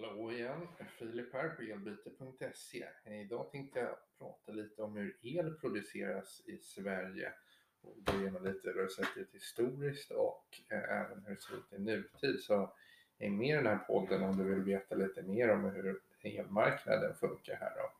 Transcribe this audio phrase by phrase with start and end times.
[0.00, 0.68] Hallå igen,
[0.98, 2.86] Filip här på elbyte.se.
[3.04, 7.32] Eh, idag tänkte jag prata lite om hur el produceras i Sverige
[7.80, 11.56] och gå igenom lite hur det sett ut historiskt och eh, även hur det ser
[11.56, 12.40] ut i nutid.
[12.40, 12.74] Så
[13.18, 17.14] häng med i den här podden om du vill veta lite mer om hur elmarknaden
[17.14, 17.72] funkar här.
[17.76, 17.92] Då.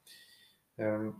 [0.84, 1.14] Ehm,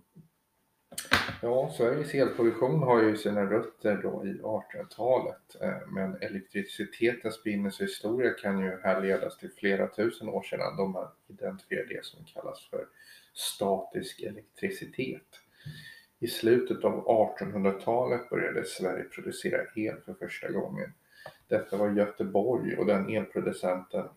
[1.43, 8.59] Ja, Sveriges elproduktion har ju sina rötter då i 1800-talet, eh, men elektricitetens begynnelsehistoria kan
[8.59, 12.87] ju härledas till flera tusen år sedan då man identifierade det som kallas för
[13.35, 15.41] statisk elektricitet.
[16.19, 20.93] I slutet av 1800-talet började Sverige producera el för första gången.
[21.49, 24.09] Detta var Göteborg och den elproducenten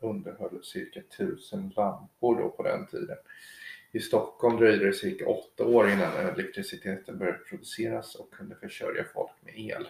[0.00, 3.16] underhöll cirka tusen lampor då på den tiden.
[3.92, 9.30] I Stockholm dröjde det cirka åtta år innan elektriciteten började produceras och kunde försörja folk
[9.40, 9.88] med el.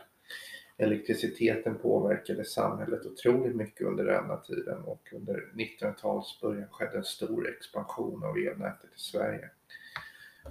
[0.76, 7.48] Elektriciteten påverkade samhället otroligt mycket under denna tiden och under 1900-talets början skedde en stor
[7.48, 9.50] expansion av elnätet i Sverige.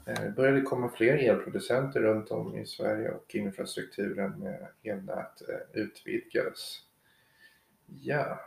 [0.08, 5.82] Eh, det började komma fler elproducenter runt om i Sverige och infrastrukturen med elnät eh,
[5.82, 6.78] utvidgades.
[7.86, 8.40] Ja.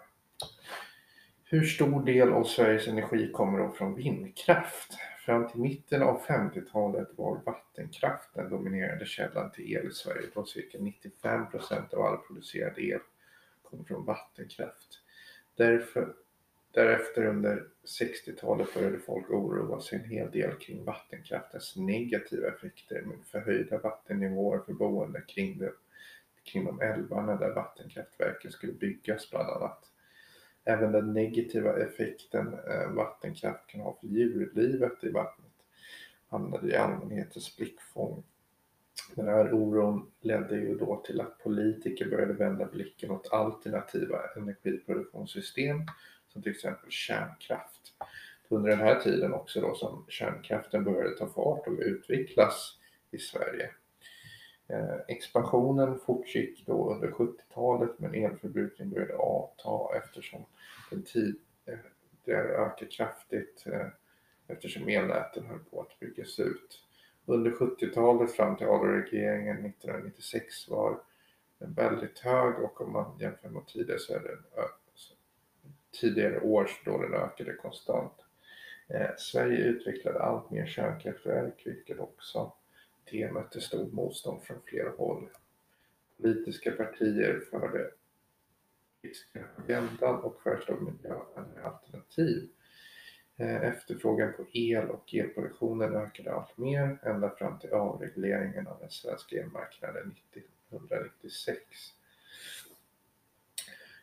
[1.55, 4.99] Hur stor del av Sveriges energi kommer då från vindkraft?
[5.25, 10.45] Fram till mitten av 50-talet var vattenkraft den dominerande källan till el i Sverige då
[10.45, 13.01] cirka 95 procent av all producerad el
[13.63, 15.01] kom från vattenkraft.
[15.57, 16.15] Därför,
[16.71, 17.67] därefter under
[18.01, 24.59] 60-talet började folk oroa sig en hel del kring vattenkraftens negativa effekter med förhöjda vattennivåer
[24.59, 25.73] för boende kring, det,
[26.45, 29.91] kring de älvarna där vattenkraftverken skulle byggas bland annat.
[30.65, 35.53] Även den negativa effekten eh, vattenkraft kan ha för djurlivet i vattnet
[36.29, 38.25] hamnade i allmänhetens blickfång.
[39.15, 45.83] Den här oron ledde ju då till att politiker började vända blicken åt alternativa energiproduktionssystem
[46.29, 47.81] som till exempel kärnkraft.
[48.49, 52.79] Under den här tiden också då som kärnkraften började ta fart och utvecklas
[53.11, 53.71] i Sverige.
[54.69, 60.45] Eh, expansionen fortgick då under 70-talet men elförbrukningen började avta eftersom
[60.91, 61.37] den tid,
[61.67, 61.79] eh,
[62.25, 63.87] det ökade kraftigt eh,
[64.47, 66.83] eftersom elnäten höll på att byggas ut.
[67.27, 71.01] Under 70-talet fram till avregleringen 1996 var
[71.59, 75.15] den väldigt hög och om man jämför med tidigare så är det alltså,
[76.01, 78.13] tidigare år då den ökade konstant.
[79.19, 82.53] Sverige utvecklade allt mer kärnkraftverk vilket också
[83.11, 85.29] det mötte stort motstånd från flera håll.
[86.17, 87.91] Politiska partier förde
[89.57, 92.49] agendan och föreslog miljövänliga alternativ.
[93.37, 98.91] Eh, efterfrågan på el och elproduktionen ökade allt mer ända fram till avregleringen av den
[98.91, 101.61] svenska elmarknaden 1996.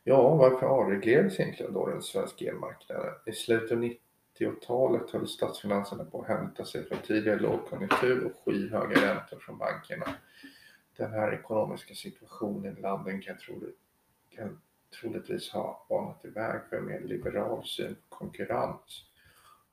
[0.04, 3.14] Ja, varför avreglerades egentligen då den svenska elmarknaden?
[3.26, 3.98] I slutet av
[4.42, 10.16] 90-talet höll statsfinanserna på att hämta sig från tidigare lågkonjunktur och skyhöga räntor från bankerna.
[10.98, 13.80] Den här ekonomiska situationen i landet kan, troligt,
[14.30, 14.62] kan
[15.02, 19.06] troligtvis ha banat iväg för en mer liberal syn på konkurrens.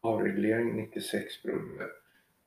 [0.01, 1.89] Avregleringen 96 berodde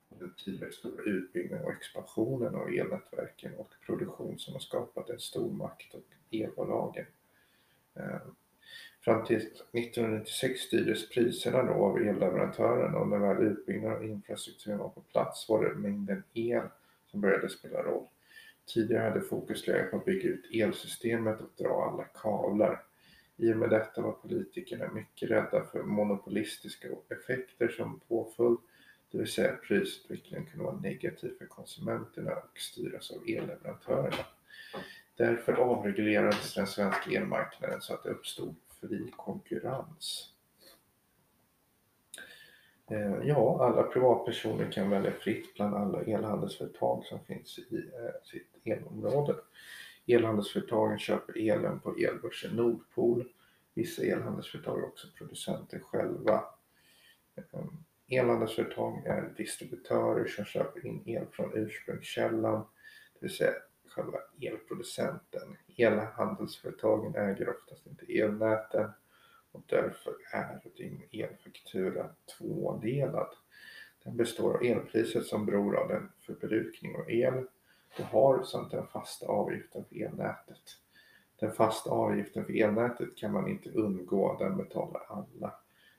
[0.10, 5.20] på den tidigare stora utbyggnaden och expansionen av elnätverken och produktion som har skapat en
[5.20, 7.06] stor makt och elbolagen.
[7.96, 8.36] Ehm,
[9.02, 14.90] Fram till 1996 styrdes priserna då av elleverantören och när väl utbyggnaden av infrastrukturen var
[14.90, 16.64] på plats var det mängden el
[17.08, 18.08] som började spela roll.
[18.74, 22.84] Tidigare hade fokus legat på att bygga ut elsystemet och dra alla kablar.
[23.38, 28.58] I och med detta var politikerna mycket rädda för monopolistiska effekter som påföljd,
[29.12, 34.26] det vill säga att prisutvecklingen kunde vara negativ för konsumenterna och styras av elleverantörerna.
[35.22, 40.34] Därför avreglerades den svenska elmarknaden så att det uppstod fri konkurrens.
[42.92, 48.48] Eh, ja, alla privatpersoner kan välja fritt bland alla elhandelsföretag som finns i eh, sitt
[48.64, 49.36] elområde.
[50.08, 53.28] Elhandelsföretagen köper elen på elbörsen Nordpol.
[53.74, 56.44] Vissa elhandelsföretag är också producenter själva.
[57.36, 57.66] Eh,
[58.08, 62.66] elhandelsföretag är distributörer som köper in el från ursprungskällan,
[63.14, 63.54] det vill säga
[63.92, 65.58] själva elproducenten.
[65.78, 68.90] Elhandelsföretagen äger oftast inte elnäten
[69.52, 73.36] och därför är din elfaktura tvådelad.
[74.04, 77.46] Den består av elpriset som beror av den förbrukning av el
[77.98, 80.78] du har samt den fasta avgiften för elnätet.
[81.40, 85.54] Den fasta avgiften för elnätet kan man inte undgå, den betalar alla.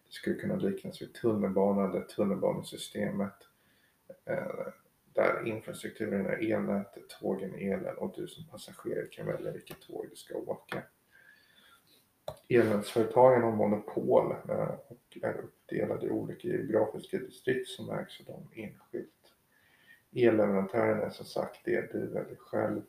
[0.07, 3.35] Det skulle kunna liknas vid tunnelbanan där tunnelbanesystemet
[4.25, 4.67] eh,
[5.23, 10.07] där infrastrukturen är elnätet, tågen är elen och du som passagerare kan välja vilket tåg
[10.11, 10.83] du ska åka.
[12.49, 18.49] Elnätsföretagen har monopol eh, och är uppdelade i olika geografiska distrikt som ägs av dem
[18.55, 19.09] enskilt.
[20.15, 22.83] Elleverantören är som sagt det du väljer själv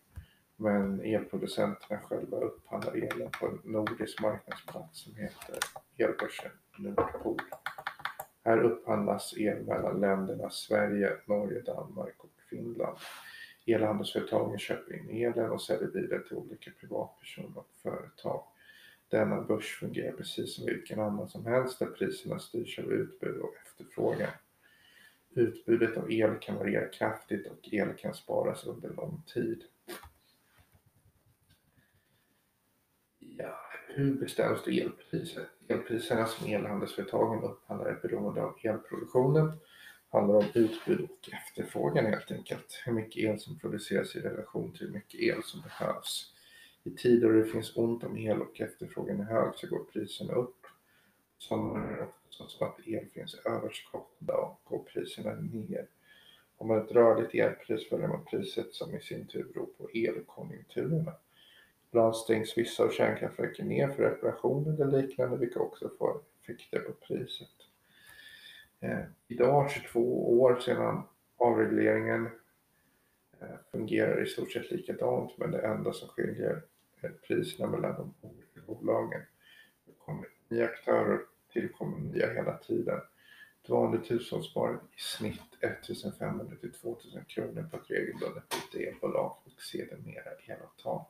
[0.56, 5.60] men elproducenterna själva upphandlar elen på en nordisk marknadsplats som heter
[5.98, 7.38] Elbörsen Nordpol.
[8.46, 12.23] Här upphandlas el mellan länderna Sverige, Norge, Danmark
[12.74, 12.98] bland
[13.66, 18.44] elhandelsföretag Elhandelsföretagen köper in elen och säljer vidare till olika privatpersoner och företag.
[19.10, 23.56] Denna börs fungerar precis som vilken annan som helst där priserna styrs av utbud och
[23.66, 24.30] efterfrågan.
[25.30, 29.64] Utbudet av el kan variera kraftigt och el kan sparas under lång tid.
[33.20, 35.48] Ja, hur bestäms då elpriset?
[35.68, 39.52] Elpriserna som elhandelsföretagen upphandlar är beroende av elproduktionen,
[40.14, 42.82] handlar om utbud och efterfrågan helt enkelt.
[42.86, 46.34] Hur mycket el som produceras i relation till hur mycket el som behövs.
[46.84, 50.34] I tider då det finns ont om el och efterfrågan är hög så går priserna
[50.34, 50.66] upp.
[51.38, 55.88] Sommaren är ofta så att el finns överskott och går priserna ner.
[56.58, 59.90] Om man har ett rörligt elpris följer man priset som i sin tur beror på
[59.94, 61.14] elkonjunkturerna.
[61.90, 66.92] Ibland stängs vissa av kärnkraftverken ner för reparation eller liknande vilka också får effekter på
[66.92, 67.73] priset.
[68.84, 71.02] Eh, idag, 22 år sedan
[71.38, 72.30] avregleringen,
[73.42, 76.62] eh, fungerar i stort sett likadant men det enda som skiljer
[77.02, 79.22] är priserna mellan de olika bolagen.
[79.86, 81.20] Det kommer nya aktörer,
[81.54, 83.00] tillkommer nya hela tiden.
[83.64, 89.62] Ett vanligt hushållssparande i snitt 1500 till 2000 kronor på ett regelbundet byte elbolag och
[89.62, 91.02] sedermera elavtal.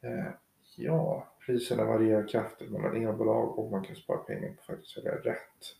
[0.00, 0.30] Eh,
[0.76, 5.12] ja, priserna varierar kraftigt mellan elbolag och man kan spara pengar på att faktiskt välja
[5.12, 5.76] rätt.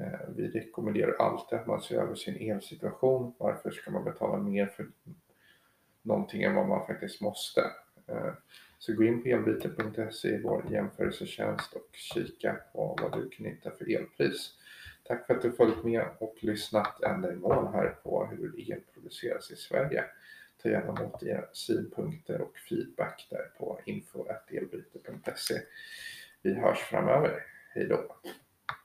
[0.00, 3.34] Eh, vi rekommenderar alltid att man ser över sin elsituation.
[3.38, 4.86] Varför ska man betala mer för
[6.02, 7.60] någonting än vad man faktiskt måste?
[8.06, 8.32] Eh,
[8.78, 13.70] så gå in på elbyte.se i vår jämförelsetjänst och kika på vad du kan hitta
[13.70, 14.54] för elpris.
[15.04, 18.80] Tack för att du följt med och lyssnat ända i mål här på hur el
[18.94, 20.04] produceras i Sverige.
[20.62, 25.54] Ta gärna emot era synpunkter och feedback där på info.elbyte.se.
[26.42, 27.42] Vi hörs framöver.
[27.74, 28.16] Hej då!